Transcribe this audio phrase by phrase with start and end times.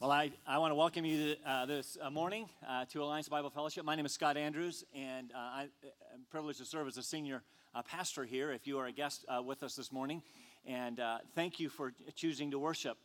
[0.00, 3.50] Well, I, I want to welcome you uh, this uh, morning uh, to Alliance Bible
[3.50, 3.84] Fellowship.
[3.84, 5.62] My name is Scott Andrews, and uh, I,
[6.14, 7.42] am privileged to serve as a senior
[7.74, 10.22] uh, pastor here if you are a guest uh, with us this morning.
[10.64, 11.02] And
[11.34, 12.96] thank you for choosing to worship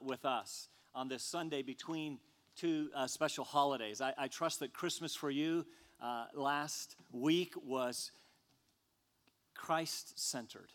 [0.00, 2.18] with us on this Sunday between
[2.56, 4.00] two special holidays.
[4.00, 5.66] I, I, trust that Christmas for you
[6.32, 8.12] last week was
[9.54, 10.72] Christ centered.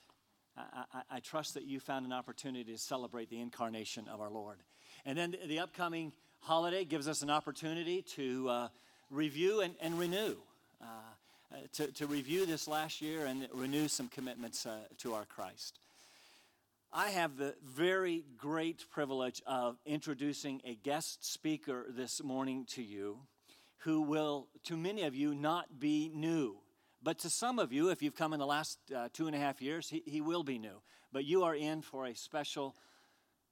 [0.55, 4.29] I, I, I trust that you found an opportunity to celebrate the incarnation of our
[4.29, 4.59] Lord.
[5.05, 8.67] And then the upcoming holiday gives us an opportunity to uh,
[9.11, 10.35] review and, and renew,
[10.81, 10.85] uh,
[11.73, 15.77] to, to review this last year and renew some commitments uh, to our Christ.
[16.91, 23.19] I have the very great privilege of introducing a guest speaker this morning to you
[23.79, 26.57] who will, to many of you, not be new.
[27.03, 29.39] But to some of you, if you've come in the last uh, two and a
[29.39, 30.81] half years, he, he will be new.
[31.11, 32.75] But you are in for a special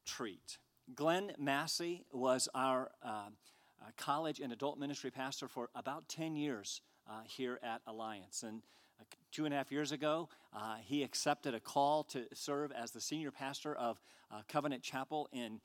[0.06, 0.58] treat.
[0.96, 6.82] Glenn Massey was our uh, uh, college and adult ministry pastor for about 10 years
[7.10, 8.44] uh, here at Alliance.
[8.44, 8.62] And
[9.00, 12.92] uh, two and a half years ago, uh, he accepted a call to serve as
[12.92, 14.00] the senior pastor of
[14.32, 15.60] uh, Covenant Chapel in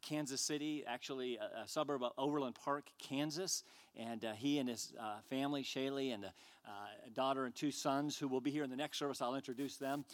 [0.00, 3.62] Kansas City, actually a, a, suburb of Overland Park, Kansas.
[3.94, 4.94] And he and his
[5.28, 8.98] family, Shaylee, and a daughter and two sons, who will be here in the next
[8.98, 10.06] service, I'll introduce them,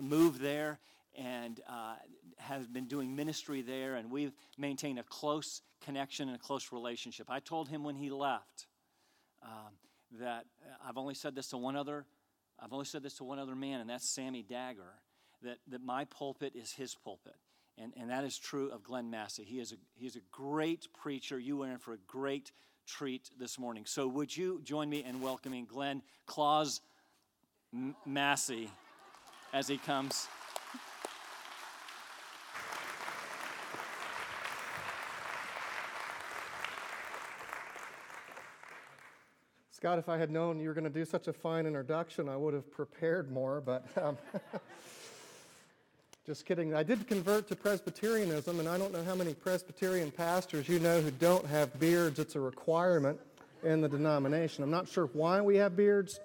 [0.00, 0.78] moved there
[1.18, 1.96] and uh,
[2.38, 7.26] have been doing ministry there, and we've maintained a close connection and a close relationship.
[7.28, 8.66] I told him when he left
[9.42, 9.72] um,
[10.20, 12.06] that uh, I've only said this to one other.
[12.60, 14.94] I've only said this to one other man, and that's Sammy Dagger.
[15.42, 17.36] That, that my pulpit is his pulpit.
[17.80, 19.44] And, and that is true of Glenn Massey.
[19.44, 21.38] He is, a, he is a great preacher.
[21.38, 22.50] You went in for a great
[22.88, 23.84] treat this morning.
[23.86, 26.80] So, would you join me in welcoming Glenn Claus
[28.04, 28.68] Massey
[29.52, 30.26] as he comes?
[39.78, 42.36] Scott, if I had known you were going to do such a fine introduction, I
[42.36, 44.18] would have prepared more, but um,
[46.26, 46.74] just kidding.
[46.74, 51.00] I did convert to Presbyterianism, and I don't know how many Presbyterian pastors you know
[51.00, 52.18] who don't have beards.
[52.18, 53.20] It's a requirement
[53.62, 54.64] in the denomination.
[54.64, 56.18] I'm not sure why we have beards,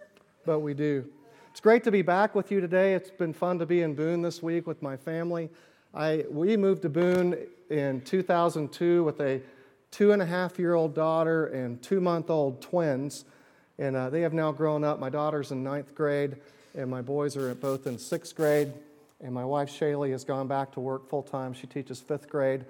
[0.48, 1.06] but we do.
[1.52, 2.96] It's great to be back with you today.
[2.96, 5.52] It's been fun to be in Boone this week with my family.
[5.94, 7.38] I, we moved to Boone
[7.70, 9.44] in 2002 with a
[9.92, 13.26] two and a half year old daughter and two month old twins.
[13.80, 15.00] And uh, they have now grown up.
[15.00, 16.38] My daughter's in ninth grade,
[16.76, 18.72] and my boys are both in sixth grade.
[19.22, 21.54] And my wife, Shaylee, has gone back to work full time.
[21.54, 22.66] She teaches fifth grade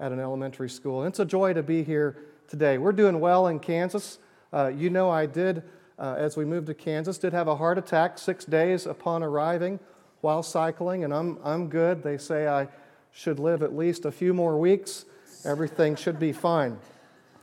[0.00, 1.02] at an elementary school.
[1.02, 2.16] And it's a joy to be here
[2.48, 2.78] today.
[2.78, 4.18] We're doing well in Kansas.
[4.52, 5.62] Uh, you know, I did,
[5.98, 9.78] uh, as we moved to Kansas, did have a heart attack six days upon arriving
[10.22, 12.02] while cycling, and I'm, I'm good.
[12.02, 12.68] They say I
[13.12, 15.04] should live at least a few more weeks.
[15.44, 16.78] Everything should be fine.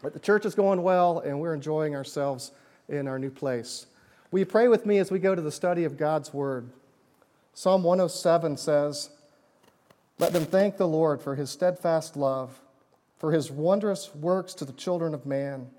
[0.02, 2.52] But the church is going well, and we're enjoying ourselves
[2.90, 3.88] in our new place.
[4.32, 6.70] Will you pray with me as we go to the study of God's Word?
[7.54, 9.10] Psalm 107 says,
[10.20, 12.60] Let them thank the Lord for his steadfast love,
[13.18, 15.70] for his wondrous works to the children of man.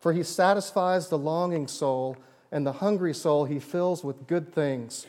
[0.00, 2.18] For he satisfies the longing soul,
[2.52, 5.06] and the hungry soul he fills with good things.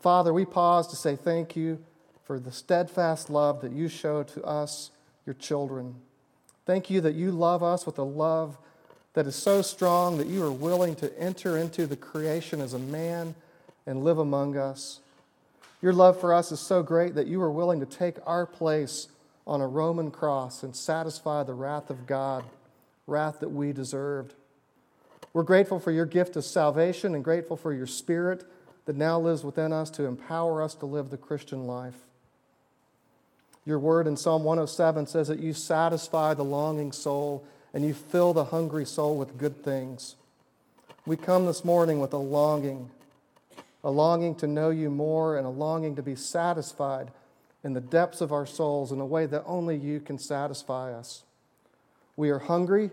[0.00, 1.82] Father, we pause to say thank you
[2.24, 4.90] for the steadfast love that you show to us,
[5.24, 5.94] your children.
[6.66, 8.58] Thank you that you love us with a love
[9.14, 12.78] that is so strong that you are willing to enter into the creation as a
[12.78, 13.34] man
[13.86, 15.00] and live among us.
[15.80, 19.08] Your love for us is so great that you are willing to take our place
[19.46, 22.44] on a Roman cross and satisfy the wrath of God,
[23.06, 24.34] wrath that we deserved.
[25.32, 28.44] We're grateful for your gift of salvation and grateful for your spirit
[28.86, 31.94] that now lives within us to empower us to live the Christian life.
[33.64, 37.44] Your word in Psalm 107 says that you satisfy the longing soul
[37.78, 40.16] and you fill the hungry soul with good things.
[41.06, 42.90] We come this morning with a longing,
[43.84, 47.12] a longing to know you more and a longing to be satisfied
[47.62, 51.22] in the depths of our souls in a way that only you can satisfy us.
[52.16, 52.90] We are hungry,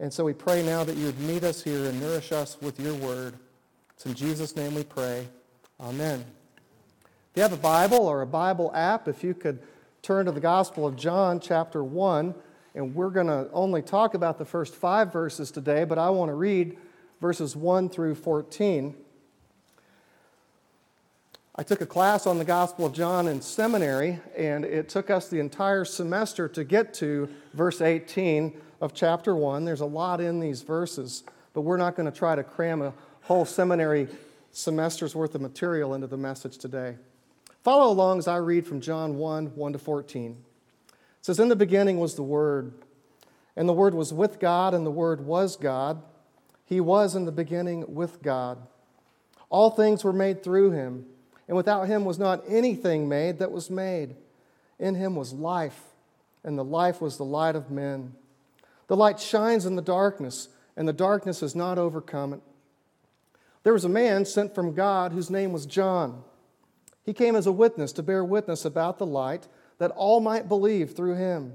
[0.00, 2.80] and so we pray now that you would meet us here and nourish us with
[2.80, 3.34] your word.
[3.96, 5.28] It's in Jesus' name we pray.
[5.78, 6.24] Amen.
[7.02, 9.58] If you have a Bible or a Bible app, if you could
[10.00, 12.34] turn to the Gospel of John, chapter 1.
[12.76, 16.28] And we're going to only talk about the first five verses today, but I want
[16.28, 16.76] to read
[17.22, 18.94] verses 1 through 14.
[21.56, 25.28] I took a class on the Gospel of John in seminary, and it took us
[25.28, 29.64] the entire semester to get to verse 18 of chapter 1.
[29.64, 31.24] There's a lot in these verses,
[31.54, 34.06] but we're not going to try to cram a whole seminary
[34.52, 36.96] semester's worth of material into the message today.
[37.64, 40.44] Follow along as I read from John 1 1 to 14
[41.26, 42.72] says, In the beginning was the Word,
[43.56, 46.00] and the Word was with God, and the Word was God.
[46.64, 48.58] He was in the beginning with God.
[49.50, 51.04] All things were made through him,
[51.48, 54.14] and without him was not anything made that was made.
[54.78, 55.80] In him was life,
[56.44, 58.14] and the life was the light of men.
[58.86, 62.40] The light shines in the darkness, and the darkness has not overcome it.
[63.64, 66.22] There was a man sent from God whose name was John.
[67.02, 70.94] He came as a witness to bear witness about the light, that all might believe
[70.94, 71.54] through him.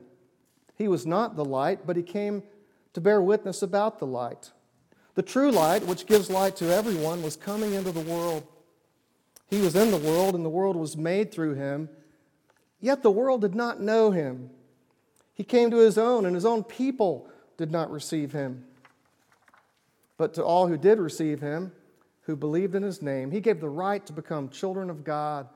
[0.75, 2.44] He was not the light, but he came
[2.94, 4.51] to bear witness about the light.
[5.15, 8.47] The true light, which gives light to everyone, was coming into the world.
[9.47, 11.89] He was in the world, and the world was made through him.
[12.79, 14.50] Yet the world did not know him.
[15.33, 17.27] He came to his own, and his own people
[17.57, 18.65] did not receive him.
[20.17, 21.71] But to all who did receive him,
[22.21, 25.50] who believed in his name, he gave the right to become children of God,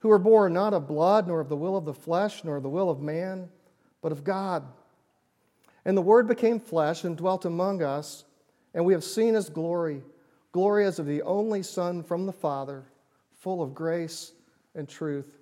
[0.00, 2.62] who were born not of blood, nor of the will of the flesh, nor of
[2.62, 3.48] the will of man,
[4.02, 4.64] but of God.
[5.84, 8.24] And the Word became flesh and dwelt among us
[8.74, 10.02] and we have seen his glory,
[10.52, 12.84] glory as of the only Son from the Father,
[13.38, 14.32] full of grace
[14.74, 15.38] and truth.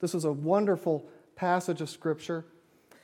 [0.00, 1.06] This is a wonderful
[1.36, 2.44] passage of Scripture,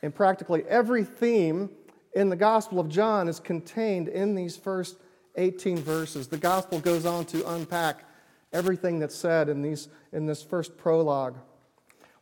[0.02, 1.70] and practically every theme
[2.14, 4.96] in the Gospel of John is contained in these first
[5.36, 6.26] 18 verses.
[6.26, 8.04] The Gospel goes on to unpack
[8.52, 11.36] everything that's said in, these, in this first prologue.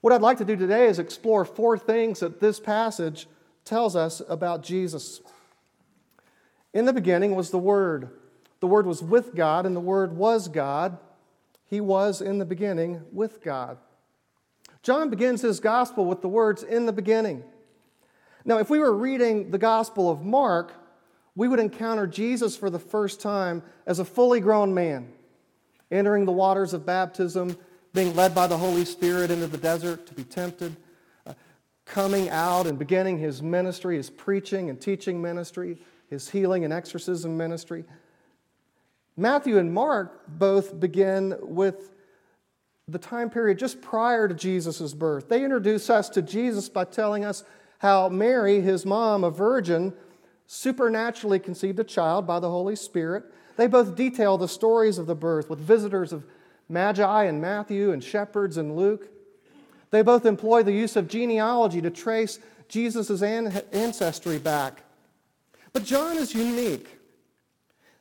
[0.01, 3.27] What I'd like to do today is explore four things that this passage
[3.65, 5.21] tells us about Jesus.
[6.73, 8.11] In the beginning was the Word.
[8.61, 10.99] The Word was with God, and the Word was God.
[11.67, 13.79] He was in the beginning with God.
[14.83, 17.45] John begins his gospel with the words, in the beginning.
[18.45, 20.73] Now, if we were reading the Gospel of Mark,
[21.37, 25.13] we would encounter Jesus for the first time as a fully grown man,
[25.91, 27.57] entering the waters of baptism,
[27.93, 30.77] being led by the Holy Spirit into the desert to be tempted,
[31.27, 31.35] uh,
[31.85, 35.79] coming out and beginning his ministry, his preaching and teaching ministry,
[36.09, 37.85] his healing and exorcism ministry.
[39.17, 41.91] Matthew and Mark both begin with
[42.89, 45.29] the time period just prior to Jesus' birth.
[45.29, 47.45] They introduce us to Jesus by telling us
[47.79, 49.93] how Mary, his mom, a virgin,
[50.47, 53.25] supernaturally conceived a child by the Holy Spirit.
[53.61, 56.25] They both detail the stories of the birth with visitors of
[56.71, 59.11] Magi and Matthew and shepherds and Luke.
[59.91, 62.39] They both employ the use of genealogy to trace
[62.71, 64.83] Jesus' ancestry back.
[65.75, 66.89] But John is unique.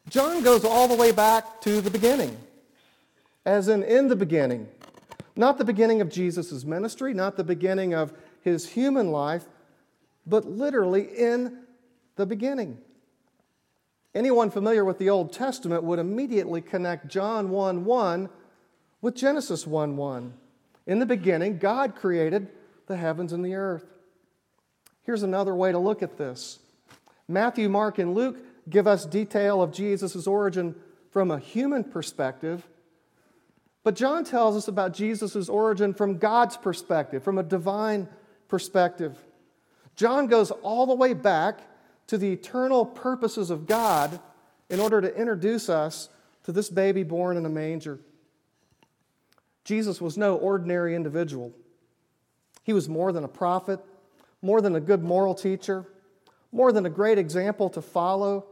[0.08, 2.38] John goes all the way back to the beginning,
[3.46, 4.66] as in, in the beginning.
[5.36, 8.14] Not the beginning of Jesus' ministry, not the beginning of
[8.44, 9.44] his human life,
[10.26, 11.66] but literally in
[12.16, 12.78] the beginning.
[14.16, 18.30] Anyone familiar with the Old Testament would immediately connect John 1 1
[19.02, 20.34] with Genesis 1 1.
[20.88, 22.50] In the beginning, God created
[22.88, 23.86] the heavens and the earth.
[25.04, 26.60] Here's another way to look at this
[27.28, 30.76] Matthew, Mark, and Luke give us detail of Jesus' origin
[31.12, 32.68] from a human perspective.
[33.84, 38.08] But John tells us about Jesus' origin from God's perspective, from a divine
[38.48, 39.18] perspective.
[39.96, 41.62] John goes all the way back
[42.10, 44.20] to the eternal purposes of God
[44.68, 46.10] in order to introduce us
[46.44, 48.00] to this baby born in a manger.
[49.64, 51.54] Jesus was no ordinary individual.
[52.64, 53.80] He was more than a prophet,
[54.42, 55.86] more than a good moral teacher,
[56.52, 58.48] more than a great example to follow,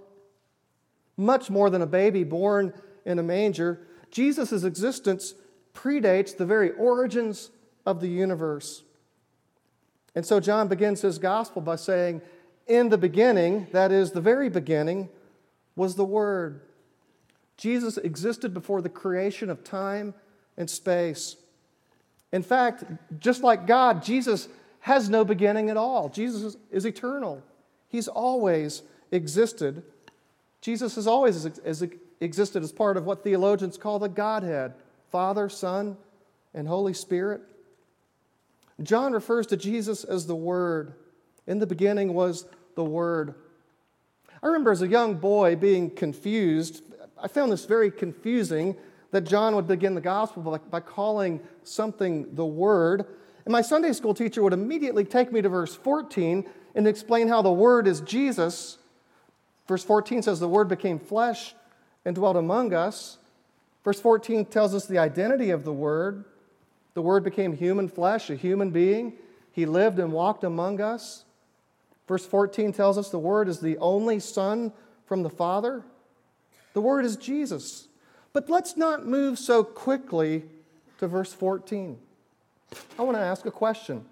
[1.17, 2.71] much more than a baby born
[3.05, 5.33] in a manger, Jesus' existence
[5.73, 7.49] predates the very origins
[7.87, 8.83] of the universe.
[10.13, 12.21] And so John begins his gospel by saying,
[12.67, 15.09] In the beginning, that is, the very beginning,
[15.75, 16.61] was the Word.
[17.55, 20.13] Jesus existed before the creation of time
[20.57, 21.37] and space.
[22.31, 22.83] In fact,
[23.19, 24.49] just like God, Jesus
[24.81, 26.09] has no beginning at all.
[26.09, 27.41] Jesus is eternal.
[27.89, 29.83] He's always existed.
[30.61, 31.47] Jesus has always
[32.19, 34.73] existed as part of what theologians call the Godhead
[35.09, 35.95] Father, Son,
[36.53, 37.41] and Holy Spirit.
[38.83, 40.93] John refers to Jesus as the Word.
[41.47, 42.45] In the beginning was
[42.77, 43.35] the Word.
[44.41, 46.83] I remember as a young boy being confused.
[47.21, 48.77] I found this very confusing
[49.11, 53.05] that John would begin the gospel by, by calling something the Word.
[53.45, 57.41] And my Sunday school teacher would immediately take me to verse 14 and explain how
[57.41, 58.77] the Word is Jesus.
[59.67, 61.55] Verse 14 says, The Word became flesh
[62.05, 63.17] and dwelt among us.
[63.83, 66.25] Verse 14 tells us the identity of the Word.
[66.93, 69.13] The Word became human flesh, a human being.
[69.51, 71.23] He lived and walked among us.
[72.07, 74.71] Verse 14 tells us the Word is the only Son
[75.05, 75.83] from the Father.
[76.73, 77.87] The Word is Jesus.
[78.33, 80.43] But let's not move so quickly
[80.99, 81.97] to verse 14.
[82.97, 84.05] I want to ask a question.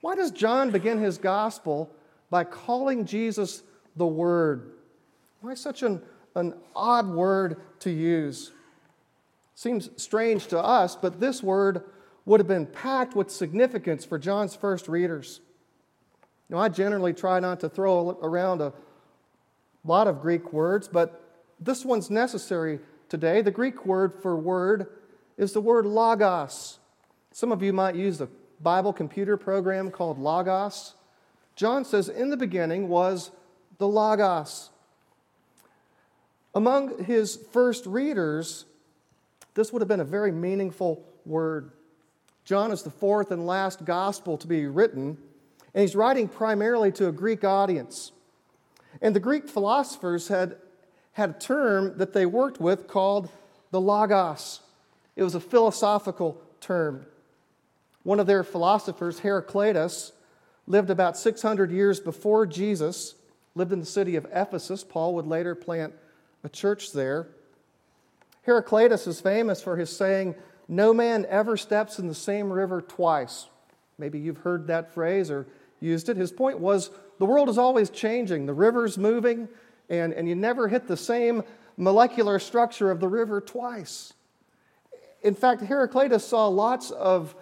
[0.00, 1.90] Why does John begin his gospel
[2.30, 3.62] by calling Jesus
[3.96, 4.72] the Word?
[5.40, 6.02] Why such an,
[6.34, 8.52] an odd word to use?
[9.54, 11.82] Seems strange to us, but this word
[12.24, 15.40] would have been packed with significance for John's first readers.
[16.52, 18.74] Now, I generally try not to throw around a
[19.84, 21.24] lot of Greek words, but
[21.58, 22.78] this one's necessary
[23.08, 23.40] today.
[23.40, 24.88] The Greek word for word
[25.38, 26.78] is the word logos.
[27.32, 28.28] Some of you might use a
[28.60, 30.92] Bible computer program called Logos.
[31.56, 33.30] John says, In the beginning was
[33.78, 34.68] the Logos.
[36.54, 38.66] Among his first readers,
[39.54, 41.70] this would have been a very meaningful word.
[42.44, 45.16] John is the fourth and last gospel to be written,
[45.74, 48.12] and he's writing primarily to a Greek audience.
[49.00, 50.56] And the Greek philosophers had
[51.12, 53.28] had a term that they worked with called
[53.70, 54.60] the logos.
[55.16, 57.06] It was a philosophical term.
[58.02, 60.12] One of their philosophers, Heraclitus,
[60.66, 63.14] lived about 600 years before Jesus,
[63.54, 64.84] lived in the city of Ephesus.
[64.84, 65.94] Paul would later plant
[66.44, 67.28] a church there.
[68.42, 70.34] Heraclitus is famous for his saying,
[70.66, 73.48] No man ever steps in the same river twice.
[73.98, 75.46] Maybe you've heard that phrase or
[75.82, 76.16] used it.
[76.16, 79.48] His point was the world is always changing, the river's moving,
[79.88, 81.42] and, and you never hit the same
[81.76, 84.12] molecular structure of the river twice.
[85.22, 87.34] In fact, Heraclitus saw lots of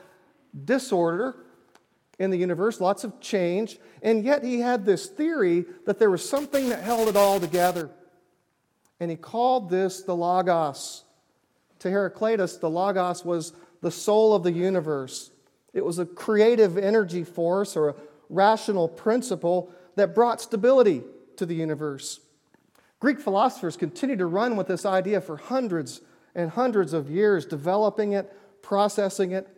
[0.64, 1.36] disorder
[2.18, 6.26] in the universe, lots of change, and yet he had this theory that there was
[6.28, 7.90] something that held it all together.
[9.00, 11.04] And he called this the Logos.
[11.78, 15.30] To Heraclitus, the Logos was the soul of the universe.
[15.72, 17.94] It was a creative energy force or a
[18.30, 21.02] rational principle that brought stability
[21.36, 22.20] to the universe.
[23.00, 26.00] Greek philosophers continued to run with this idea for hundreds
[26.34, 28.32] and hundreds of years, developing it,
[28.62, 29.48] processing it.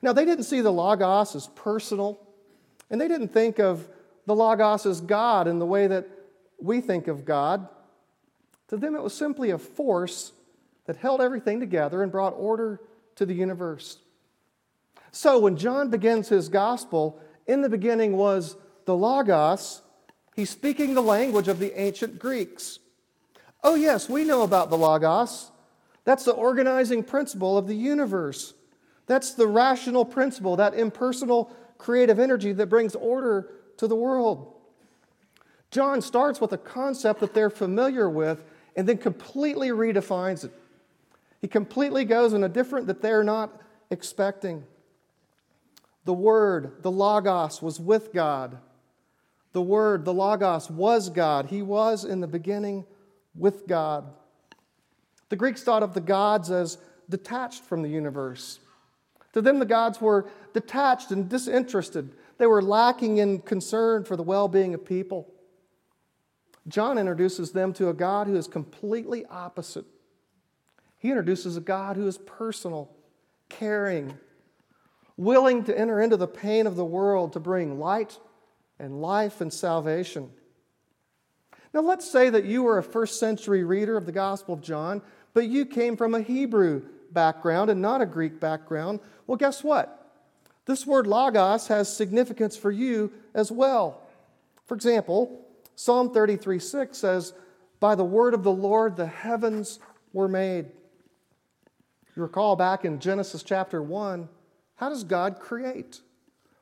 [0.00, 2.20] Now, they didn't see the Logos as personal,
[2.88, 3.88] and they didn't think of
[4.26, 6.08] the Logos as God in the way that
[6.60, 7.68] we think of God.
[8.68, 10.32] To them, it was simply a force
[10.86, 12.80] that held everything together and brought order
[13.16, 13.98] to the universe.
[15.10, 19.82] So, when John begins his gospel, in the beginning was the Logos,
[20.36, 22.78] he's speaking the language of the ancient Greeks.
[23.64, 25.50] Oh, yes, we know about the Logos.
[26.04, 28.54] That's the organizing principle of the universe.
[29.06, 34.54] That's the rational principle, that impersonal creative energy that brings order to the world.
[35.70, 38.42] John starts with a concept that they're familiar with
[38.76, 40.52] and then completely redefines it.
[41.40, 44.64] He completely goes in a different that they're not expecting.
[46.08, 48.56] The Word, the Logos, was with God.
[49.52, 51.50] The Word, the Logos, was God.
[51.50, 52.86] He was in the beginning
[53.34, 54.10] with God.
[55.28, 56.78] The Greeks thought of the gods as
[57.10, 58.58] detached from the universe.
[59.34, 62.14] To them, the gods were detached and disinterested.
[62.38, 65.30] They were lacking in concern for the well being of people.
[66.68, 69.84] John introduces them to a God who is completely opposite.
[70.96, 72.96] He introduces a God who is personal,
[73.50, 74.16] caring,
[75.18, 78.18] willing to enter into the pain of the world to bring light
[78.78, 80.30] and life and salvation.
[81.74, 85.02] Now, let's say that you were a first century reader of the Gospel of John
[85.38, 86.82] but you came from a Hebrew
[87.12, 90.12] background and not a Greek background, well, guess what?
[90.66, 94.02] This word logos has significance for you as well.
[94.66, 95.46] For example,
[95.76, 97.32] Psalm 33 6 says,
[97.78, 99.78] By the word of the Lord the heavens
[100.12, 100.66] were made.
[102.16, 104.28] You recall back in Genesis chapter 1,
[104.78, 106.00] how does God create?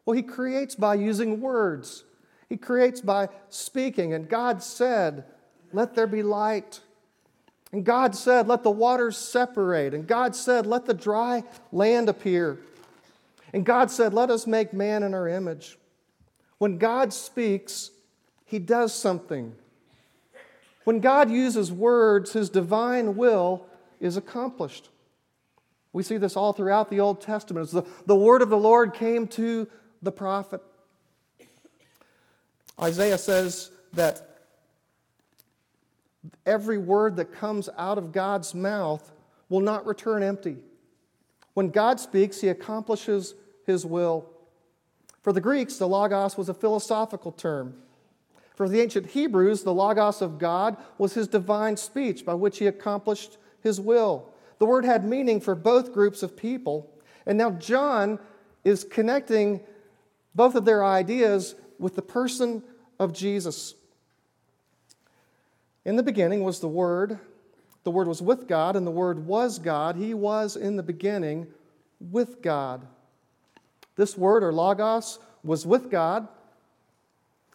[0.04, 2.04] Well, He creates by using words,
[2.49, 4.12] He creates by speaking.
[4.12, 5.25] And God said,
[5.73, 6.80] Let there be light.
[7.73, 9.94] And God said, Let the waters separate.
[9.94, 12.58] And God said, Let the dry land appear.
[13.52, 15.78] And God said, Let us make man in our image.
[16.58, 17.90] When God speaks,
[18.46, 19.54] he does something.
[20.85, 23.66] When God uses words, his divine will
[24.00, 24.88] is accomplished.
[25.96, 27.70] We see this all throughout the Old Testament.
[27.70, 29.66] The, the word of the Lord came to
[30.02, 30.60] the prophet.
[32.78, 34.40] Isaiah says that
[36.44, 39.10] every word that comes out of God's mouth
[39.48, 40.58] will not return empty.
[41.54, 43.34] When God speaks, he accomplishes
[43.64, 44.28] his will.
[45.22, 47.74] For the Greeks, the Logos was a philosophical term.
[48.54, 52.66] For the ancient Hebrews, the Logos of God was his divine speech by which he
[52.66, 54.34] accomplished his will.
[54.58, 56.90] The word had meaning for both groups of people.
[57.26, 58.18] And now John
[58.64, 59.60] is connecting
[60.34, 62.62] both of their ideas with the person
[62.98, 63.75] of Jesus.
[65.84, 67.18] In the beginning was the Word.
[67.84, 69.96] The Word was with God, and the Word was God.
[69.96, 71.46] He was in the beginning
[72.00, 72.86] with God.
[73.96, 76.28] This word, or logos, was with God,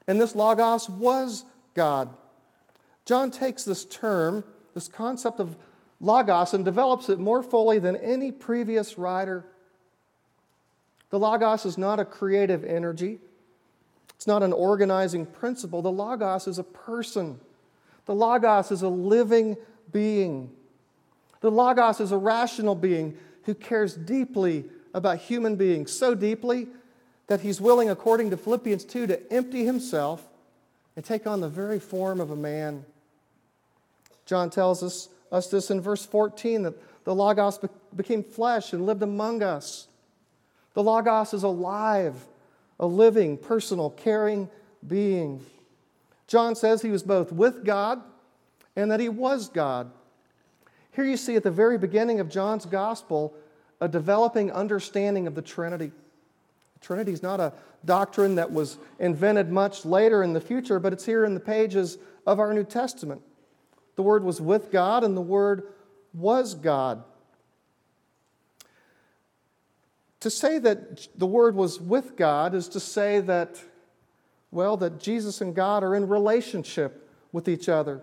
[0.07, 2.09] and this Logos was God.
[3.05, 4.43] John takes this term,
[4.73, 5.55] this concept of
[6.01, 9.45] Logos, and develops it more fully than any previous writer.
[11.11, 13.19] The Logos is not a creative energy,
[14.15, 15.81] it's not an organizing principle.
[15.81, 17.39] The Logos is a person,
[18.05, 19.55] the Logos is a living
[19.91, 20.51] being.
[21.41, 26.67] The Logos is a rational being who cares deeply about human beings, so deeply
[27.27, 30.27] that he's willing, according to Philippians 2, to empty himself
[30.95, 32.85] and take on the very form of a man.
[34.25, 37.59] John tells us, us this in verse 14 that the Logos
[37.95, 39.87] became flesh and lived among us.
[40.73, 42.15] The Logos is alive,
[42.79, 44.49] a living, personal, caring
[44.85, 45.43] being.
[46.27, 48.01] John says he was both with God
[48.75, 49.91] and that he was God.
[50.93, 53.33] Here you see at the very beginning of John's gospel
[53.79, 55.91] a developing understanding of the Trinity.
[56.81, 57.53] Trinity is not a
[57.85, 61.97] doctrine that was invented much later in the future, but it's here in the pages
[62.27, 63.21] of our New Testament.
[64.01, 65.67] The Word was with God, and the Word
[66.11, 67.03] was God.
[70.21, 73.61] To say that the Word was with God is to say that,
[74.49, 78.01] well, that Jesus and God are in relationship with each other.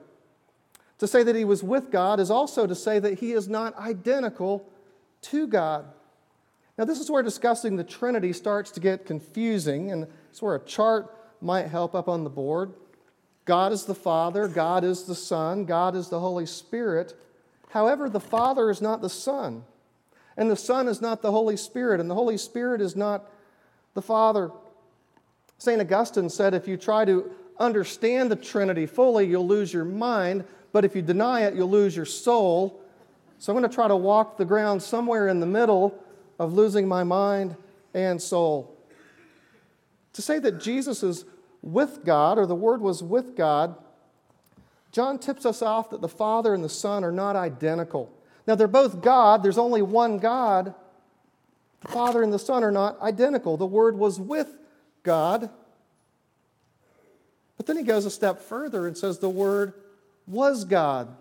[0.98, 3.76] To say that he was with God is also to say that he is not
[3.76, 4.64] identical
[5.22, 5.84] to God.
[6.78, 10.64] Now, this is where discussing the Trinity starts to get confusing, and it's where a
[10.64, 12.72] chart might help up on the board.
[13.48, 17.18] God is the Father, God is the Son, God is the Holy Spirit.
[17.70, 19.64] However, the Father is not the Son,
[20.36, 23.28] and the Son is not the Holy Spirit, and the Holy Spirit is not
[23.94, 24.52] the Father.
[25.58, 25.80] St.
[25.80, 30.84] Augustine said if you try to understand the Trinity fully, you'll lose your mind but
[30.84, 32.80] if you deny it, you'll lose your soul.
[33.38, 35.98] So I'm going to try to walk the ground somewhere in the middle
[36.38, 37.56] of losing my mind
[37.94, 38.76] and soul.
[40.14, 41.24] To say that Jesus is
[41.62, 43.76] with God, or the Word was with God,
[44.92, 48.12] John tips us off that the Father and the Son are not identical.
[48.46, 50.74] Now, they're both God, there's only one God.
[51.80, 53.56] The Father and the Son are not identical.
[53.56, 54.56] The Word was with
[55.02, 55.50] God.
[57.56, 59.74] But then he goes a step further and says the Word
[60.26, 61.14] was God.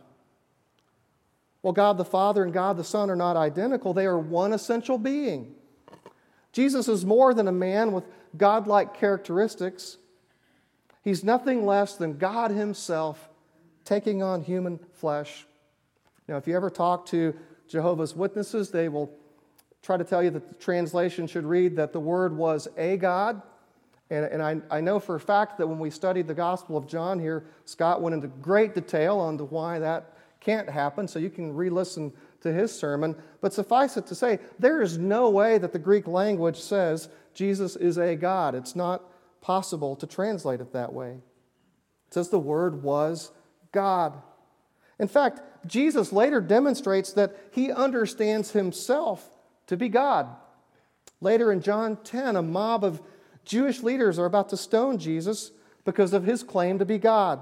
[1.62, 4.98] Well, God the Father and God the Son are not identical, they are one essential
[4.98, 5.54] being.
[6.54, 8.06] Jesus is more than a man with
[8.38, 9.98] godlike characteristics.
[11.08, 13.30] He's nothing less than God Himself
[13.86, 15.46] taking on human flesh.
[16.28, 17.34] Now, if you ever talk to
[17.70, 19.10] Jehovah's Witnesses, they will
[19.82, 23.42] try to tell you that the translation should read that the Word was a God.
[24.10, 26.88] And, and I, I know for a fact that when we studied the Gospel of
[26.88, 31.56] John here, Scott went into great detail on why that can't happen, so you can
[31.56, 33.16] re listen to his sermon.
[33.40, 37.78] But suffice it to say, there is no way that the Greek language says Jesus
[37.78, 38.56] is a God.
[38.56, 39.10] It's not
[39.42, 41.20] possible to translate it that way.
[42.08, 43.32] It says the Word was
[43.72, 44.14] God.
[45.00, 49.30] In fact, Jesus later demonstrates that he understands himself
[49.68, 50.28] to be God.
[51.22, 53.02] Later in John 10, a mob of
[53.44, 55.52] Jewish leaders are about to stone Jesus
[55.86, 57.40] because of his claim to be God.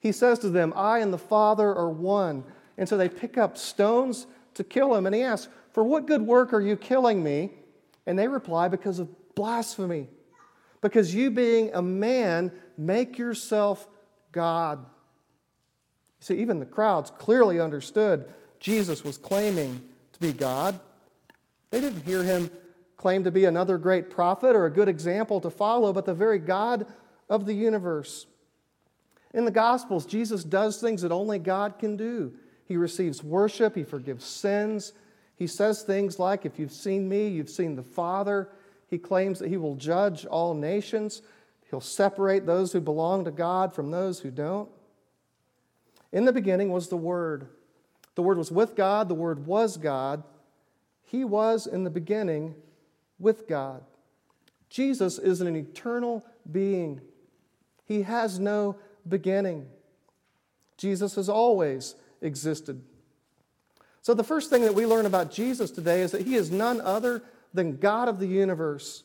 [0.00, 2.44] He says to them, I and the Father are one.
[2.76, 5.06] And so they pick up stones to kill him.
[5.06, 7.52] And he asks, For what good work are you killing me?
[8.06, 10.08] And they reply, Because of blasphemy.
[10.80, 13.88] Because you, being a man, make yourself
[14.32, 14.84] God.
[16.20, 18.28] See, even the crowds clearly understood
[18.60, 19.80] Jesus was claiming
[20.12, 20.78] to be God.
[21.70, 22.50] They didn't hear him
[22.96, 26.38] claim to be another great prophet or a good example to follow, but the very
[26.38, 26.86] God
[27.28, 28.26] of the universe.
[29.32, 32.34] In the Gospels, Jesus does things that only God can do.
[32.64, 34.92] He receives worship, He forgives sins.
[35.36, 38.50] He says things like, If you've seen me, you've seen the Father.
[38.88, 41.22] He claims that He will judge all nations.
[41.70, 44.68] He'll separate those who belong to God from those who don't.
[46.10, 47.48] In the beginning was the Word.
[48.14, 50.24] The Word was with God, the Word was God.
[51.04, 52.54] He was in the beginning
[53.18, 53.82] with God.
[54.70, 57.00] Jesus is an eternal being,
[57.84, 59.66] He has no beginning.
[60.76, 62.82] Jesus has always existed.
[64.02, 66.80] So, the first thing that we learn about Jesus today is that He is none
[66.80, 67.22] other
[67.54, 69.04] than God of the universe.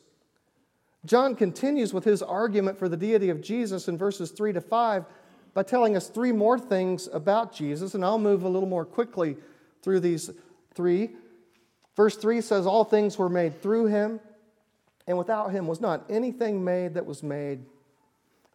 [1.04, 5.04] John continues with his argument for the deity of Jesus in verses 3 to 5
[5.52, 9.36] by telling us three more things about Jesus, and I'll move a little more quickly
[9.82, 10.30] through these
[10.74, 11.10] three.
[11.96, 14.18] Verse 3 says, All things were made through him,
[15.06, 17.60] and without him was not anything made that was made.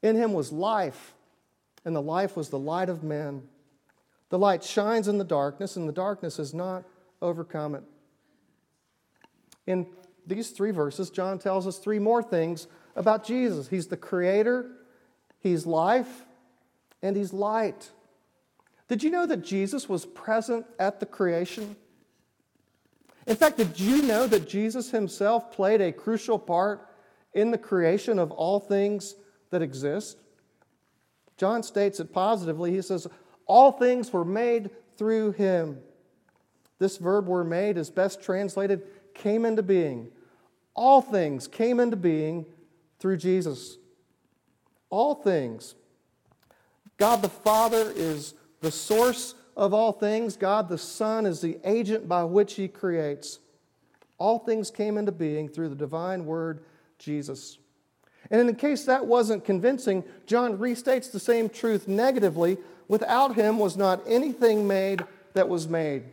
[0.01, 1.13] In him was life,
[1.85, 3.43] and the life was the light of men.
[4.29, 6.83] The light shines in the darkness, and the darkness has not
[7.21, 7.83] overcome it.
[9.69, 9.85] In
[10.25, 13.67] these three verses, John tells us three more things about Jesus.
[13.67, 14.71] He's the creator,
[15.41, 16.25] he's life,
[17.03, 17.91] and he's light.
[18.87, 21.75] Did you know that Jesus was present at the creation?
[23.27, 26.89] In fact, did you know that Jesus himself played a crucial part
[27.35, 29.13] in the creation of all things
[29.51, 30.17] that exist?
[31.37, 32.71] John states it positively.
[32.71, 33.05] He says,
[33.45, 35.77] All things were made through him.
[36.79, 38.81] This verb were made is best translated
[39.19, 40.09] came into being.
[40.73, 42.45] All things came into being
[42.99, 43.77] through Jesus.
[44.89, 45.75] All things.
[46.97, 50.35] God the Father is the source of all things.
[50.35, 53.39] God the Son is the agent by which He creates.
[54.17, 56.63] All things came into being through the divine word,
[56.97, 57.57] Jesus.
[58.31, 62.57] And in case that wasn't convincing, John restates the same truth negatively.
[62.87, 66.03] Without him was not anything made that was made.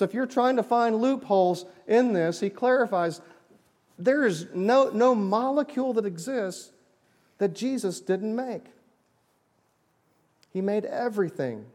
[0.00, 3.20] So if you're trying to find loopholes in this, he clarifies
[3.98, 6.70] there is no, no molecule that exists
[7.36, 8.64] that Jesus didn't make.
[10.54, 11.66] He made everything.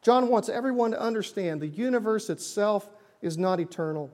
[0.00, 2.88] John wants everyone to understand the universe itself
[3.20, 4.10] is not eternal.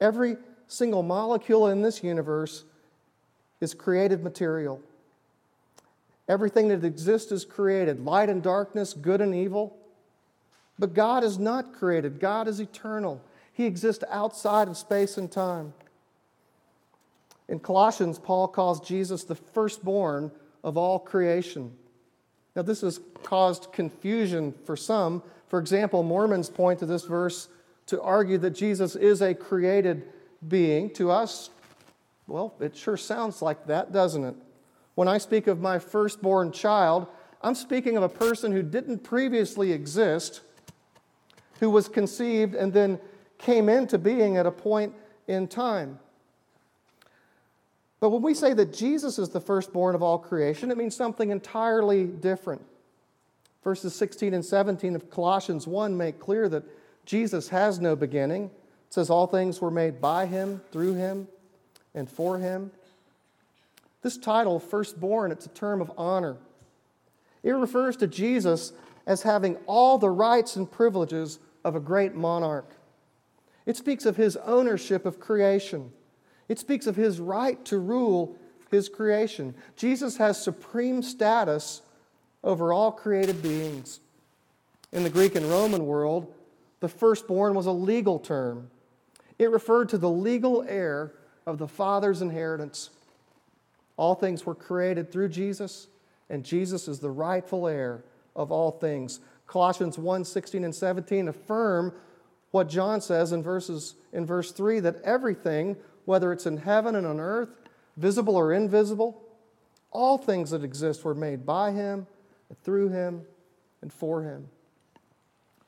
[0.00, 0.36] Every
[0.68, 2.62] single molecule in this universe
[3.60, 4.80] is created material.
[6.28, 9.81] Everything that exists is created light and darkness, good and evil.
[10.78, 13.22] But God is not created, God is eternal.
[13.52, 15.74] He exists outside of space and time.
[17.48, 20.32] In Colossians, Paul calls Jesus the firstborn
[20.64, 21.72] of all creation.
[22.56, 25.22] Now, this has caused confusion for some.
[25.48, 27.48] For example, Mormons point to this verse
[27.86, 30.08] to argue that Jesus is a created
[30.48, 30.90] being.
[30.94, 31.50] To us,
[32.26, 34.34] well, it sure sounds like that, doesn't it?
[34.94, 37.06] When I speak of my firstborn child,
[37.42, 40.42] I'm speaking of a person who didn't previously exist,
[41.62, 42.98] who was conceived and then
[43.38, 44.92] came into being at a point
[45.28, 45.96] in time.
[48.00, 51.30] But when we say that Jesus is the firstborn of all creation, it means something
[51.30, 52.62] entirely different.
[53.62, 56.64] Verses 16 and 17 of Colossians 1 make clear that
[57.06, 58.46] Jesus has no beginning.
[58.46, 61.28] It says, All things were made by him, through him,
[61.94, 62.72] and for him.
[64.02, 66.38] This title, firstborn, it's a term of honor.
[67.44, 68.72] It refers to Jesus
[69.06, 72.70] as having all the rights and privileges of a great monarch.
[73.66, 75.92] It speaks of his ownership of creation.
[76.48, 78.36] It speaks of his right to rule
[78.70, 79.54] his creation.
[79.76, 81.82] Jesus has supreme status
[82.42, 84.00] over all created beings.
[84.92, 86.32] In the Greek and Roman world,
[86.80, 88.70] the firstborn was a legal term.
[89.38, 91.12] It referred to the legal heir
[91.46, 92.90] of the father's inheritance.
[93.96, 95.86] All things were created through Jesus,
[96.28, 99.20] and Jesus is the rightful heir of all things.
[99.52, 101.92] Colossians 1 16 and 17 affirm
[102.52, 107.06] what John says in, verses, in verse 3 that everything whether it's in heaven and
[107.06, 107.50] on earth,
[107.96, 109.22] visible or invisible.
[109.90, 112.06] All things that exist were made by him,
[112.48, 113.22] and through him,
[113.82, 114.48] and for him.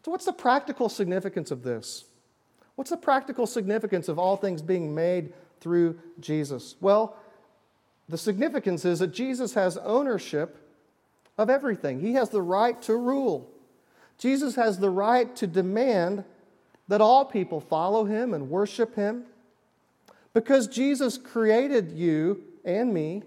[0.04, 2.04] So, what's the practical significance of this?
[2.76, 6.74] What's the practical significance of all things being made through Jesus?
[6.80, 7.16] Well,
[8.08, 10.58] the significance is that Jesus has ownership
[11.36, 13.50] of everything, He has the right to rule.
[14.18, 16.24] Jesus has the right to demand
[16.88, 19.24] that all people follow Him and worship Him.
[20.32, 23.22] Because Jesus created you and me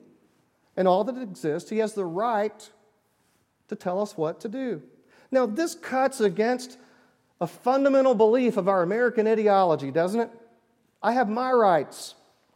[0.76, 2.69] and all that exists, He has the right
[3.67, 4.82] to tell us what to do.
[5.32, 6.78] Now, this cuts against
[7.39, 10.32] a fundamental belief of our American ideology, doesn't it?
[11.04, 12.15] I have my rights,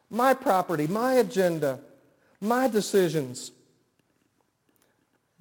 [0.10, 1.80] my property, my agenda,
[2.40, 3.52] my decisions.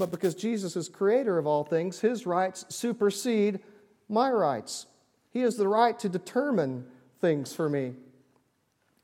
[0.01, 3.61] But because Jesus is creator of all things, his rights supersede
[4.09, 4.87] my rights.
[5.31, 6.87] He has the right to determine
[7.21, 7.93] things for me.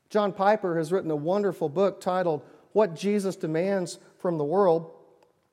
[0.09, 2.41] John Piper has written a wonderful book titled
[2.73, 4.89] What Jesus Demands from the World.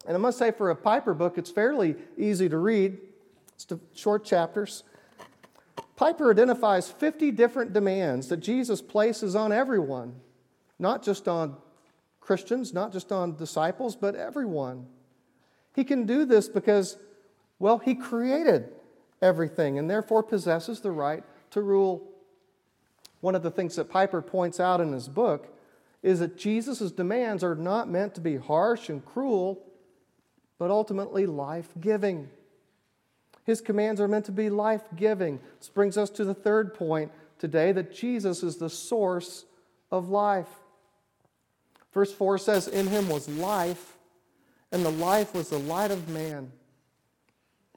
[0.06, 2.96] And I must say, for a Piper book, it's fairly easy to read.
[3.54, 4.82] It's short chapters.
[5.94, 10.14] Piper identifies 50 different demands that Jesus places on everyone,
[10.78, 11.58] not just on
[12.18, 14.86] Christians, not just on disciples, but everyone.
[15.74, 16.96] He can do this because,
[17.58, 18.68] well, he created
[19.20, 22.06] everything and therefore possesses the right to rule
[23.20, 25.48] one of the things that Piper points out in his book
[26.02, 29.64] is that Jesus' demands are not meant to be harsh and cruel,
[30.58, 32.28] but ultimately life giving.
[33.44, 35.40] His commands are meant to be life giving.
[35.58, 39.46] This brings us to the third point today that Jesus is the source
[39.90, 40.48] of life.
[41.94, 43.93] Verse 4 says, In him was life,
[44.74, 46.50] and the life was the light of man.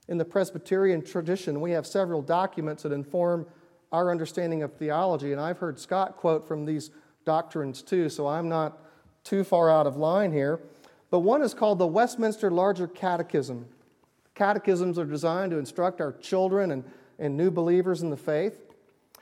[0.08, 3.46] In the Presbyterian tradition, we have several documents that inform
[3.92, 5.32] our understanding of theology.
[5.32, 6.90] And I've heard Scott quote from these
[7.24, 8.80] doctrines too, so I'm not
[9.24, 10.60] too far out of line here.
[11.12, 13.68] But one is called the Westminster Larger Catechism.
[14.34, 16.84] Catechisms are designed to instruct our children and,
[17.20, 18.60] and new believers in the faith.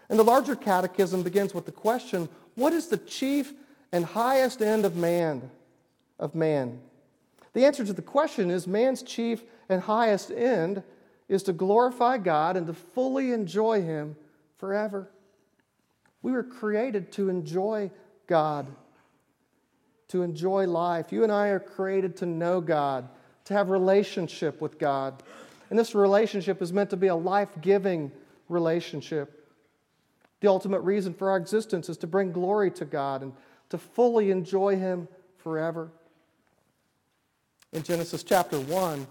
[0.08, 3.54] And the larger catechism begins with the question what is the chief
[3.92, 5.52] and highest end of man?
[6.18, 6.80] Of man?
[7.56, 10.84] The answer to the question is man's chief and highest end
[11.30, 14.18] is to glorify God and to fully enjoy Him
[14.58, 15.10] forever.
[16.22, 17.91] We were created to enjoy
[18.28, 18.68] God,
[20.10, 21.13] to enjoy life.
[21.13, 23.08] You and I are created to know God,
[23.46, 25.24] to have relationship with God.
[25.70, 28.12] And this relationship is meant to be a life-giving
[28.50, 29.48] relationship.
[30.41, 33.32] The ultimate reason for our existence is to bring glory to God and
[33.70, 35.89] to fully enjoy Him forever.
[37.76, 39.06] In Genesis chapter 1,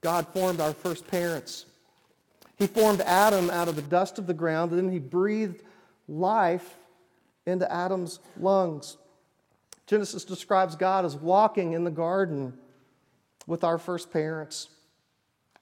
[0.00, 1.66] God formed our first parents.
[2.56, 5.64] He formed Adam out of the dust of the ground, and then he breathed
[6.06, 6.76] life
[7.44, 8.98] into Adam's lungs.
[9.88, 12.56] Genesis describes God as walking in the garden
[13.48, 14.68] with our first parents.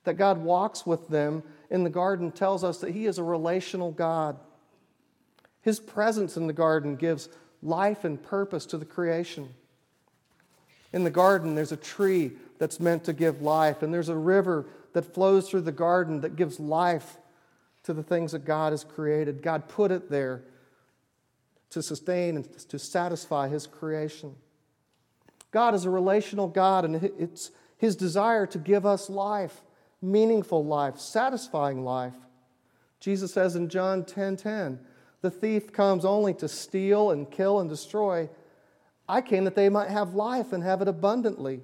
[0.04, 3.92] That God walks with them in the garden tells us that He is a relational
[3.92, 4.38] God.
[5.62, 7.30] His presence in the garden gives
[7.62, 9.54] life and purpose to the creation.
[10.92, 14.66] In the garden, there's a tree that's meant to give life, and there's a river
[14.92, 17.16] that flows through the garden that gives life
[17.84, 19.42] to the things that God has created.
[19.42, 20.42] God put it there
[21.70, 24.34] to sustain and to satisfy His creation.
[25.50, 29.62] God is a relational God, and it's His desire to give us life,
[30.00, 32.14] meaningful life, satisfying life.
[33.00, 34.78] Jesus says in John 10 10,
[35.22, 38.28] the thief comes only to steal and kill and destroy.
[39.12, 41.60] I came that they might have life and have it abundantly.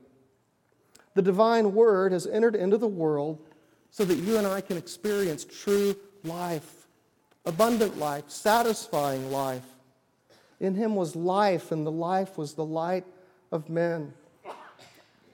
[1.15, 3.39] The divine word has entered into the world
[3.91, 6.87] so that you and I can experience true life,
[7.47, 9.65] abundant life, satisfying life.
[10.61, 13.07] In him was life, and the life was the light
[13.51, 14.13] of men.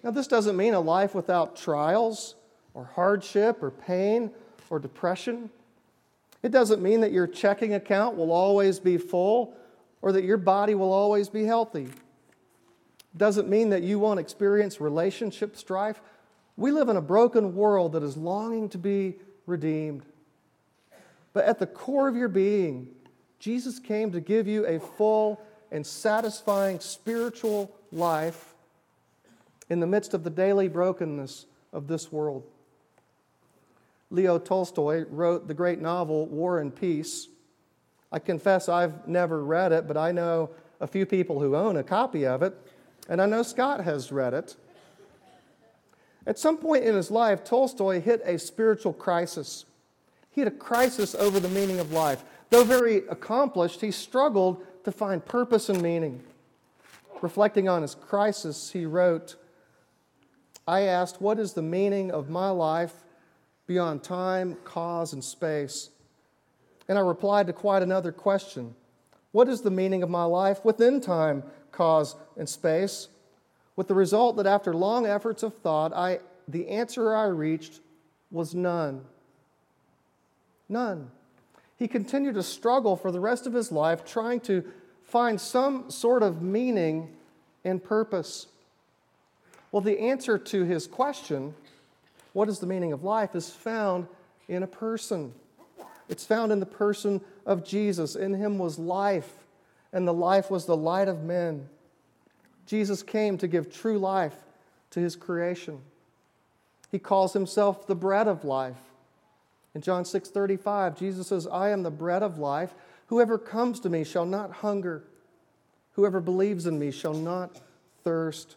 [0.04, 2.36] Now, this doesn't mean a life without trials
[2.74, 4.30] or hardship or pain
[4.70, 5.50] or depression.
[6.44, 9.56] It doesn't mean that your checking account will always be full
[10.00, 11.88] or that your body will always be healthy.
[13.16, 16.00] Doesn't mean that you won't experience relationship strife.
[16.56, 20.02] We live in a broken world that is longing to be redeemed.
[21.32, 22.88] But at the core of your being,
[23.38, 28.54] Jesus came to give you a full and satisfying spiritual life
[29.68, 32.44] in the midst of the daily brokenness of this world.
[34.10, 37.28] Leo Tolstoy wrote the great novel War and Peace.
[38.12, 40.50] I confess I've never read it, but I know
[40.80, 42.56] a few people who own a copy of it,
[43.08, 44.56] and I know Scott has read it.
[46.26, 49.66] At some point in his life, Tolstoy hit a spiritual crisis.
[50.30, 52.24] He had a crisis over the meaning of life.
[52.50, 56.22] Though very accomplished, he struggled to find purpose and meaning.
[57.20, 59.36] Reflecting on his crisis, he wrote,
[60.66, 63.04] I asked, What is the meaning of my life
[63.66, 65.90] beyond time, cause, and space.
[66.88, 68.74] And I replied to quite another question
[69.32, 71.42] What is the meaning of my life within time,
[71.74, 73.08] cause, and space?
[73.76, 77.80] With the result that after long efforts of thought, I, the answer I reached
[78.30, 79.04] was none.
[80.68, 81.10] None.
[81.76, 84.64] He continued to struggle for the rest of his life trying to
[85.02, 87.14] find some sort of meaning
[87.64, 88.46] and purpose.
[89.72, 91.54] Well, the answer to his question
[92.32, 94.08] what is the meaning of life is found
[94.48, 95.32] in a person.
[96.08, 98.16] It's found in the person of Jesus.
[98.16, 99.43] In him was life,
[99.94, 101.68] and the life was the light of men.
[102.66, 104.36] Jesus came to give true life
[104.90, 105.80] to his creation.
[106.90, 108.90] He calls himself the bread of life.
[109.74, 112.74] In John 6:35, Jesus says, "I am the bread of life.
[113.06, 115.04] Whoever comes to me shall not hunger.
[115.92, 117.60] Whoever believes in me shall not
[118.02, 118.56] thirst."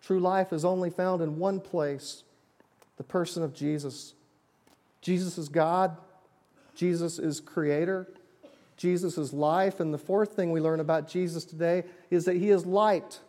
[0.00, 2.22] True life is only found in one place,
[2.96, 4.14] the person of Jesus.
[5.00, 5.96] Jesus is God,
[6.74, 8.06] Jesus is creator,
[8.76, 9.80] Jesus life.
[9.80, 13.20] And the fourth thing we learn about Jesus today is that he is light.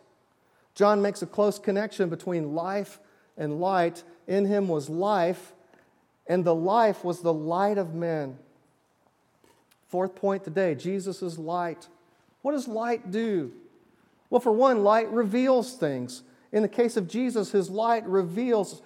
[0.74, 3.00] John makes a close connection between life
[3.36, 4.02] and light.
[4.26, 5.52] In him was life,
[6.26, 8.38] and the life was the light of men.
[9.88, 11.88] Fourth point today Jesus is light.
[12.42, 13.52] What does light do?
[14.30, 16.22] Well, for one, light reveals things.
[16.52, 18.82] In the case of Jesus, his light reveals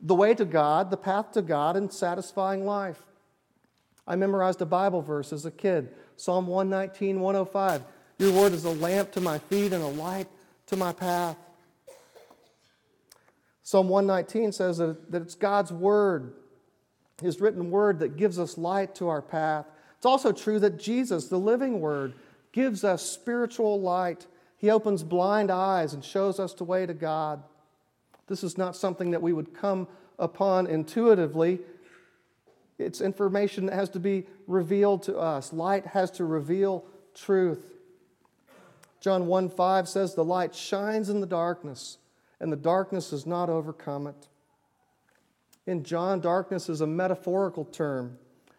[0.00, 3.02] the way to God, the path to God, and satisfying life.
[4.06, 7.82] I memorized a Bible verse as a kid Psalm 119, 105.
[8.18, 10.28] Your word is a lamp to my feet and a light
[10.66, 11.36] to my path.
[13.62, 16.34] Psalm 119 says that, that it's God's word,
[17.20, 21.28] His written word, that gives us light to our path, It's also true that Jesus,
[21.28, 22.12] the living Word,
[22.52, 24.26] gives us spiritual light.
[24.58, 27.42] He opens blind eyes and shows us the way to God.
[28.26, 31.60] This is not something that we would come upon intuitively.
[32.78, 35.52] It's information that has to be revealed to us.
[35.52, 36.84] Light has to reveal
[37.14, 37.72] truth.
[39.00, 41.98] John 1 5 says, The light shines in the darkness,
[42.40, 44.28] and the darkness does not overcome it.
[45.66, 48.18] In John, darkness is a metaphorical term.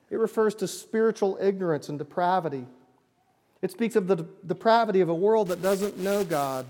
[0.10, 2.68] It refers to spiritual ignorance and depravity.
[3.62, 6.66] It speaks of the depravity of a world that doesn't know God.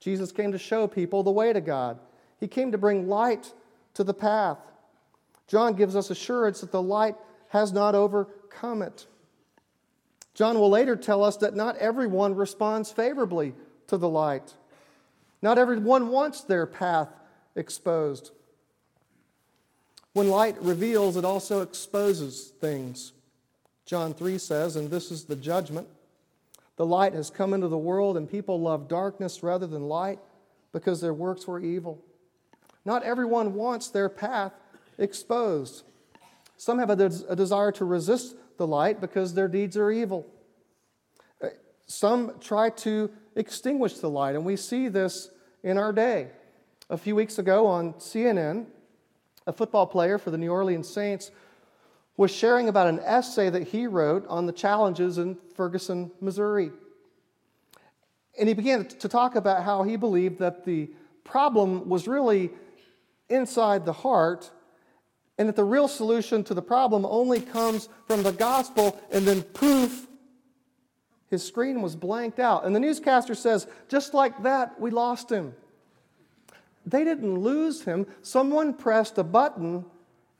[0.00, 1.98] Jesus came to show people the way to God,
[2.38, 3.52] He came to bring light
[3.94, 4.58] to the path.
[5.46, 7.16] John gives us assurance that the light
[7.48, 9.06] has not overcome it.
[10.34, 13.54] John will later tell us that not everyone responds favorably
[13.86, 14.54] to the light.
[15.42, 17.08] Not everyone wants their path
[17.54, 18.30] exposed.
[20.12, 23.12] When light reveals, it also exposes things.
[23.84, 25.88] John 3 says, and this is the judgment
[26.76, 30.18] the light has come into the world, and people love darkness rather than light
[30.72, 32.02] because their works were evil.
[32.84, 34.52] Not everyone wants their path
[34.98, 35.84] exposed.
[36.56, 40.26] Some have a, des- a desire to resist the light because their deeds are evil.
[41.42, 41.48] Uh,
[41.86, 45.30] some try to extinguish the light, and we see this
[45.62, 46.28] in our day.
[46.90, 48.66] A few weeks ago on CNN,
[49.46, 51.30] a football player for the New Orleans Saints
[52.16, 56.70] was sharing about an essay that he wrote on the challenges in Ferguson, Missouri.
[58.38, 60.90] And he began to talk about how he believed that the
[61.24, 62.50] problem was really
[63.28, 64.50] inside the heart
[65.38, 69.42] and that the real solution to the problem only comes from the gospel, and then
[69.42, 70.06] poof,
[71.28, 72.64] his screen was blanked out.
[72.64, 75.54] And the newscaster says, just like that, we lost him.
[76.86, 78.06] They didn't lose him.
[78.22, 79.84] Someone pressed a button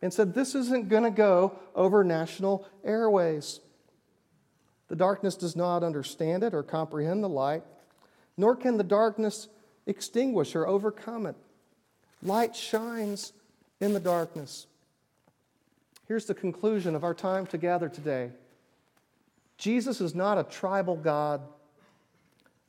[0.03, 3.61] and said, This isn't going to go over national airways.
[4.89, 7.63] The darkness does not understand it or comprehend the light,
[8.37, 9.49] nor can the darkness
[9.87, 11.37] extinguish or overcome it.
[12.23, 13.33] Light shines
[13.81, 14.67] in the darkness.
[16.07, 18.31] Here's the conclusion of our time together today
[19.57, 21.41] Jesus is not a tribal God.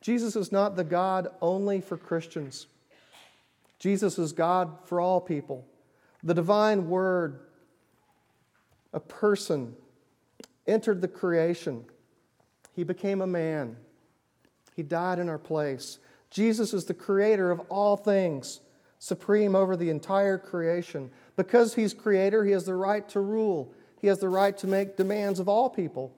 [0.01, 2.67] Jesus is not the God only for Christians.
[3.79, 5.65] Jesus is God for all people.
[6.23, 7.39] The divine word,
[8.93, 9.75] a person,
[10.67, 11.85] entered the creation.
[12.73, 13.77] He became a man.
[14.75, 15.99] He died in our place.
[16.29, 18.59] Jesus is the creator of all things,
[18.99, 21.09] supreme over the entire creation.
[21.35, 23.73] Because he's creator, he has the right to rule.
[24.01, 26.13] He has the right to make demands of all people.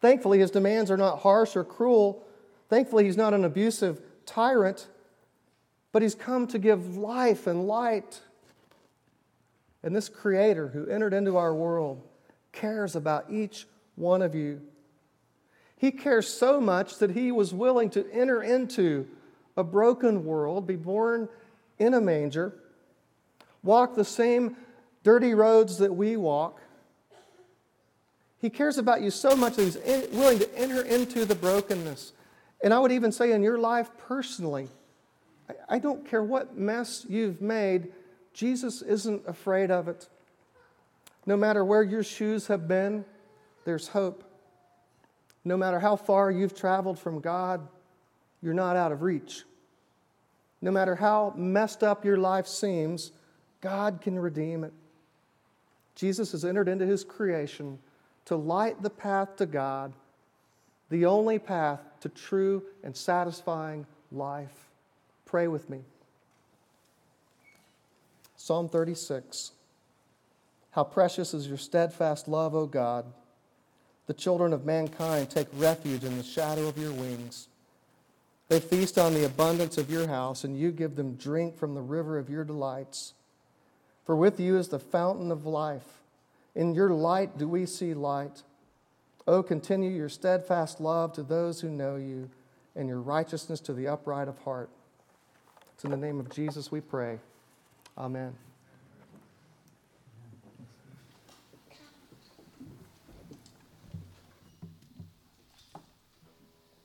[0.00, 2.24] Thankfully, his demands are not harsh or cruel.
[2.68, 4.88] Thankfully, he's not an abusive tyrant,
[5.92, 8.20] but he's come to give life and light.
[9.82, 12.02] And this creator who entered into our world
[12.52, 14.60] cares about each one of you.
[15.76, 19.06] He cares so much that he was willing to enter into
[19.56, 21.28] a broken world, be born
[21.78, 22.54] in a manger,
[23.62, 24.56] walk the same
[25.02, 26.60] dirty roads that we walk.
[28.40, 32.12] He cares about you so much that he's in, willing to enter into the brokenness.
[32.62, 34.68] And I would even say in your life personally,
[35.48, 37.92] I, I don't care what mess you've made,
[38.32, 40.08] Jesus isn't afraid of it.
[41.26, 43.04] No matter where your shoes have been,
[43.64, 44.24] there's hope.
[45.44, 47.66] No matter how far you've traveled from God,
[48.42, 49.44] you're not out of reach.
[50.62, 53.12] No matter how messed up your life seems,
[53.60, 54.72] God can redeem it.
[55.94, 57.78] Jesus has entered into his creation
[58.24, 59.92] to light the path to God,
[60.88, 64.70] the only path to true and satisfying life.
[65.26, 65.80] Pray with me.
[68.36, 69.52] Psalm 36.
[70.70, 73.04] How precious is your steadfast love, O God.
[74.06, 77.48] The children of mankind take refuge in the shadow of your wings.
[78.48, 81.80] They feast on the abundance of your house, and you give them drink from the
[81.80, 83.14] river of your delights.
[84.04, 86.00] For with you is the fountain of life.
[86.54, 88.42] In your light do we see light.
[89.26, 92.30] Oh, continue your steadfast love to those who know you,
[92.74, 94.70] and your righteousness to the upright of heart.
[95.74, 97.18] It's in the name of Jesus we pray.
[97.96, 98.49] Amen.